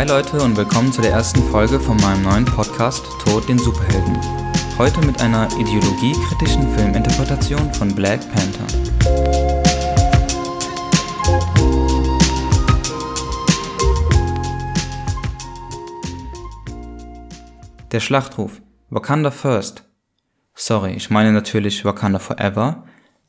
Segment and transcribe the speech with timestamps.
[0.00, 4.18] Hi Leute und willkommen zu der ersten Folge von meinem neuen Podcast Tod den Superhelden.
[4.78, 8.66] Heute mit einer ideologiekritischen Filminterpretation von Black Panther.
[17.92, 19.84] Der Schlachtruf Wakanda First
[20.54, 22.84] sorry, ich meine natürlich Wakanda Forever,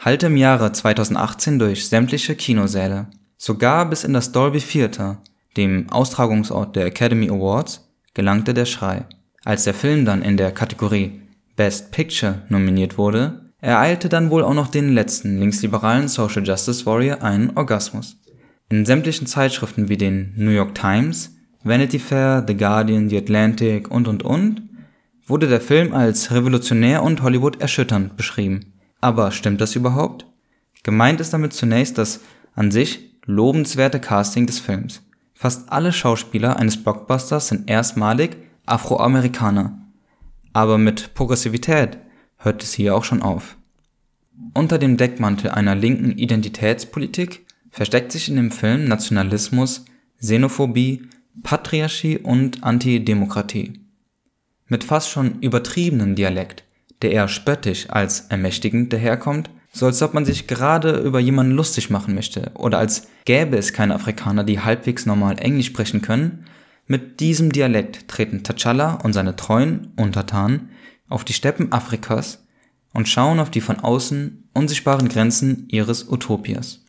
[0.00, 3.06] hallte im Jahre 2018 durch sämtliche Kinosäle,
[3.36, 5.22] sogar bis in das Dolby Theater,
[5.56, 9.04] dem Austragungsort der Academy Awards, gelangte der Schrei.
[9.44, 11.20] Als der Film dann in der Kategorie
[11.56, 17.22] Best Picture nominiert wurde, ereilte dann wohl auch noch den letzten linksliberalen Social Justice Warrior
[17.22, 18.16] einen Orgasmus.
[18.68, 24.08] In sämtlichen Zeitschriften wie den New York Times, Vanity Fair, The Guardian, The Atlantic und
[24.08, 24.62] und und
[25.26, 28.74] wurde der Film als revolutionär und Hollywood erschütternd beschrieben.
[29.00, 30.26] Aber stimmt das überhaupt?
[30.82, 32.20] Gemeint ist damit zunächst das
[32.54, 35.02] an sich lobenswerte Casting des Films.
[35.36, 39.78] Fast alle Schauspieler eines Blockbusters sind erstmalig Afroamerikaner.
[40.52, 41.98] Aber mit Progressivität
[42.38, 43.56] hört es hier auch schon auf.
[44.54, 49.84] Unter dem Deckmantel einer linken Identitätspolitik versteckt sich in dem Film Nationalismus,
[50.18, 51.02] Xenophobie,
[51.42, 53.86] Patriarchie und Antidemokratie
[54.68, 56.64] mit fast schon übertriebenem Dialekt,
[57.02, 61.90] der eher spöttisch als ermächtigend daherkommt, so als ob man sich gerade über jemanden lustig
[61.90, 62.50] machen möchte.
[62.54, 66.46] Oder als gäbe es keine Afrikaner, die halbwegs normal Englisch sprechen können,
[66.86, 70.70] mit diesem Dialekt treten T'Challa und seine treuen Untertanen
[71.08, 72.46] auf die Steppen Afrikas
[72.94, 76.80] und schauen auf die von außen unsichtbaren Grenzen ihres Utopias.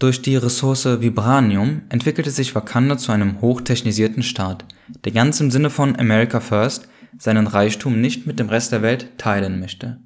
[0.00, 4.64] Durch die Ressource Vibranium entwickelte sich Wakanda zu einem hochtechnisierten Staat,
[5.04, 9.18] der ganz im Sinne von America First seinen Reichtum nicht mit dem Rest der Welt
[9.18, 9.98] teilen möchte,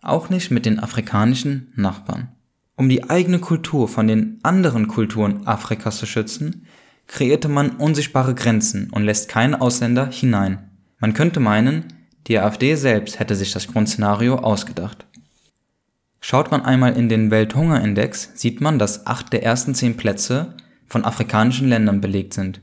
[0.00, 2.28] auch nicht mit den afrikanischen Nachbarn.
[2.76, 6.66] Um die eigene Kultur von den anderen Kulturen Afrikas zu schützen,
[7.06, 10.70] kreierte man unsichtbare Grenzen und lässt keine Ausländer hinein.
[10.98, 11.84] Man könnte meinen,
[12.26, 15.06] die AfD selbst hätte sich das Grundszenario ausgedacht.
[16.20, 20.54] Schaut man einmal in den Welthungerindex, sieht man, dass acht der ersten zehn Plätze
[20.86, 22.60] von afrikanischen Ländern belegt sind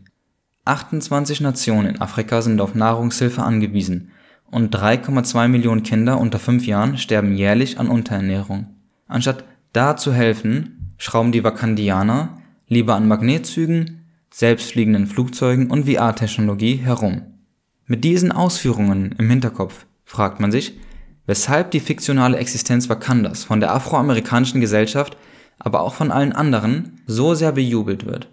[0.67, 4.11] 28 Nationen in Afrika sind auf Nahrungshilfe angewiesen
[4.49, 8.67] und 3,2 Millionen Kinder unter fünf Jahren sterben jährlich an Unterernährung.
[9.07, 9.43] Anstatt
[9.73, 12.37] da zu helfen, schrauben die Wakandianer
[12.67, 17.21] lieber an Magnetzügen, selbstfliegenden Flugzeugen und VR-Technologie herum.
[17.85, 20.77] Mit diesen Ausführungen im Hinterkopf fragt man sich,
[21.25, 25.17] weshalb die fiktionale Existenz Wakandas von der afroamerikanischen Gesellschaft,
[25.59, 28.29] aber auch von allen anderen so sehr bejubelt wird.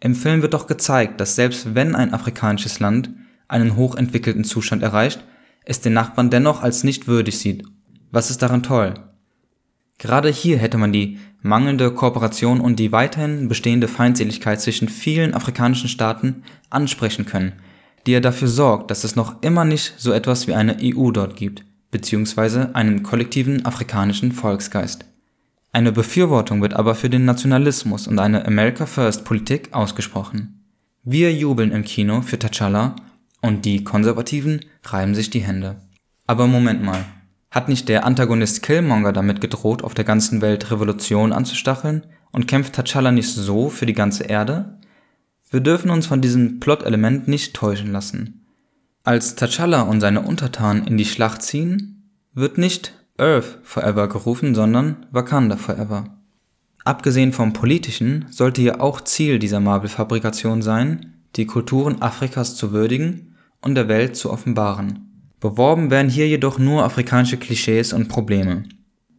[0.00, 3.10] Im Film wird doch gezeigt, dass selbst wenn ein afrikanisches Land
[3.50, 5.24] einen hochentwickelten Zustand erreicht,
[5.64, 7.64] es den Nachbarn dennoch als nicht würdig sieht.
[8.10, 8.94] Was ist daran toll?
[9.98, 15.88] Gerade hier hätte man die mangelnde Kooperation und die weiterhin bestehende Feindseligkeit zwischen vielen afrikanischen
[15.88, 17.52] Staaten ansprechen können,
[18.06, 21.36] die ja dafür sorgt, dass es noch immer nicht so etwas wie eine EU dort
[21.36, 25.04] gibt, beziehungsweise einen kollektiven afrikanischen Volksgeist.
[25.72, 30.64] Eine Befürwortung wird aber für den Nationalismus und eine America First Politik ausgesprochen.
[31.04, 32.96] Wir jubeln im Kino für T'Challa
[33.42, 35.76] und die Konservativen reiben sich die Hände.
[36.26, 37.04] Aber Moment mal.
[37.50, 42.06] Hat nicht der Antagonist Killmonger damit gedroht, auf der ganzen Welt Revolution anzustacheln?
[42.32, 44.78] Und kämpft T'Challa nicht so für die ganze Erde?
[45.50, 48.46] Wir dürfen uns von diesem Plot-Element nicht täuschen lassen.
[49.02, 55.06] Als T'Challa und seine Untertanen in die Schlacht ziehen, wird nicht Earth Forever gerufen, sondern
[55.10, 56.16] Wakanda Forever.
[56.84, 63.29] Abgesehen vom politischen sollte hier auch Ziel dieser Marvel-Fabrikation sein, die Kulturen Afrikas zu würdigen
[63.62, 65.24] und der Welt zu offenbaren.
[65.40, 68.64] Beworben werden hier jedoch nur afrikanische Klischees und Probleme.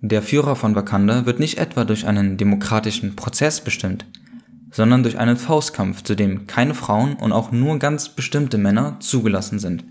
[0.01, 4.05] Der Führer von Wakanda wird nicht etwa durch einen demokratischen Prozess bestimmt,
[4.71, 9.59] sondern durch einen Faustkampf, zu dem keine Frauen und auch nur ganz bestimmte Männer zugelassen
[9.59, 9.83] sind.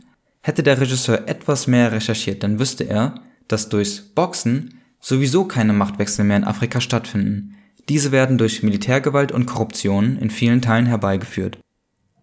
[0.42, 6.24] Hätte der Regisseur etwas mehr recherchiert, dann wüsste er, dass durchs Boxen sowieso keine Machtwechsel
[6.24, 7.56] mehr in Afrika stattfinden.
[7.88, 11.58] Diese werden durch Militärgewalt und Korruption in vielen Teilen herbeigeführt.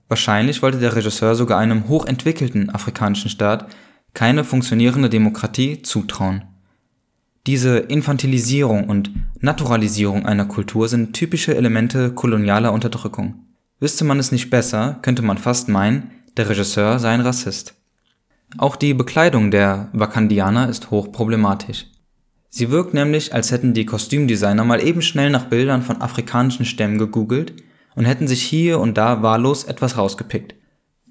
[0.07, 3.68] Wahrscheinlich wollte der Regisseur sogar einem hochentwickelten afrikanischen Staat
[4.13, 6.44] keine funktionierende Demokratie zutrauen.
[7.45, 13.45] Diese Infantilisierung und Naturalisierung einer Kultur sind typische Elemente kolonialer Unterdrückung.
[13.80, 17.75] Wüsste man es nicht besser, könnte man fast meinen, der Regisseur sei ein Rassist.
[18.57, 21.86] Auch die Bekleidung der Wakandianer ist hochproblematisch.
[22.50, 26.98] Sie wirkt nämlich, als hätten die Kostümdesigner mal eben schnell nach Bildern von afrikanischen Stämmen
[26.98, 27.54] gegoogelt
[27.97, 30.53] und hätten sich hier und da wahllos etwas rausgepickt.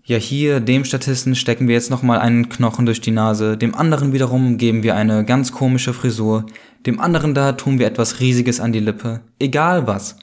[0.04, 4.12] Ja, hier, dem Statisten stecken wir jetzt nochmal einen Knochen durch die Nase, dem anderen
[4.12, 6.46] wiederum geben wir eine ganz komische Frisur,
[6.86, 9.22] dem anderen da tun wir etwas Riesiges an die Lippe.
[9.40, 10.16] Egal was.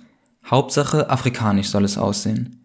[0.49, 2.61] Hauptsache afrikanisch soll es aussehen.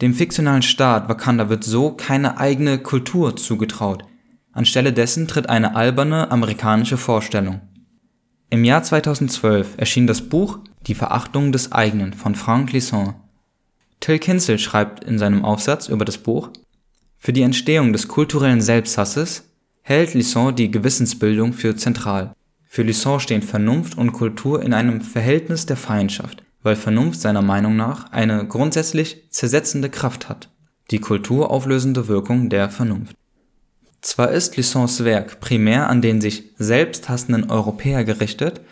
[0.00, 4.04] Dem fiktionalen Staat Wakanda wird so keine eigene Kultur zugetraut,
[4.52, 7.60] anstelle dessen tritt eine alberne amerikanische Vorstellung.
[8.50, 13.14] Im Jahr 2012 erschien das Buch Die Verachtung des Eigenen von Frank Lisson.
[14.00, 16.50] Till Kinsel schreibt in seinem Aufsatz über das Buch:
[17.18, 19.50] Für die Entstehung des kulturellen Selbsthasses
[19.82, 22.34] hält Lisson die Gewissensbildung für zentral.
[22.68, 27.76] Für Lisson stehen Vernunft und Kultur in einem Verhältnis der Feindschaft weil Vernunft seiner Meinung
[27.76, 30.50] nach eine grundsätzlich zersetzende Kraft hat,
[30.90, 33.14] die kulturauflösende Wirkung der Vernunft.
[34.00, 38.62] Zwar ist Lissons Werk primär an den sich selbst hassenden Europäer gerichtet,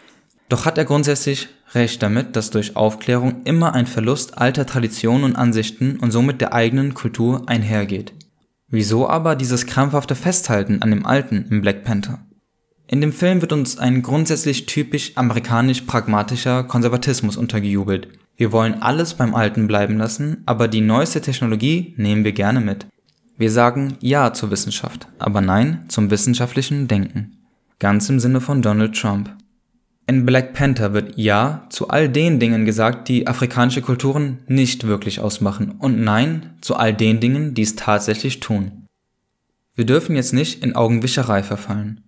[0.49, 5.37] doch hat er grundsätzlich recht damit, dass durch Aufklärung immer ein Verlust alter Traditionen und
[5.37, 8.12] Ansichten und somit der eigenen Kultur einhergeht.
[8.69, 12.26] Wieso aber dieses krampfhafte Festhalten an dem Alten im Black Panther?
[12.87, 18.09] In dem Film wird uns ein grundsätzlich typisch amerikanisch-pragmatischer Konservatismus untergejubelt.
[18.37, 22.87] Wir wollen alles beim Alten bleiben lassen, aber die neueste Technologie nehmen wir gerne mit.
[23.37, 27.38] Wir sagen Ja zur Wissenschaft, aber Nein zum wissenschaftlichen Denken.
[27.79, 29.37] Ganz im Sinne von Donald Trump.
[30.06, 35.21] In Black Panther wird Ja zu all den Dingen gesagt, die afrikanische Kulturen nicht wirklich
[35.21, 38.87] ausmachen und Nein zu all den Dingen, die es tatsächlich tun.
[39.75, 42.03] Wir dürfen jetzt nicht in Augenwischerei verfallen.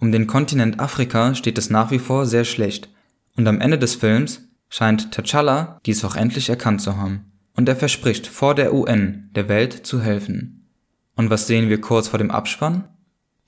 [0.00, 2.88] Um den Kontinent Afrika steht es nach wie vor sehr schlecht,
[3.36, 7.76] und am Ende des Films scheint T'Challa dies auch endlich erkannt zu haben, und er
[7.76, 10.68] verspricht vor der UN der Welt zu helfen.
[11.14, 12.88] Und was sehen wir kurz vor dem Abspann?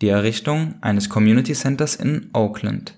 [0.01, 2.98] Die Errichtung eines Community Centers in Oakland.